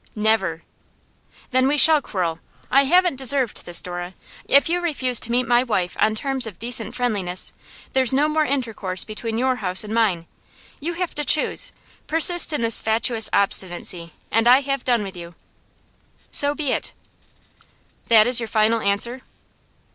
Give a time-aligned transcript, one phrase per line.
[0.15, 0.63] 'Never!'
[1.51, 2.39] 'Then we shall quarrel.
[2.71, 4.15] I haven't deserved this, Dora.
[4.49, 7.53] If you refuse to meet my wife on terms of decent friendliness,
[7.93, 10.25] there's no more intercourse between your house and mine.
[10.79, 11.71] You have to choose.
[12.07, 15.35] Persist in this fatuous obstinacy, and I have done with you!'
[16.31, 16.93] 'So be it!'
[18.07, 19.21] 'That is your final answer?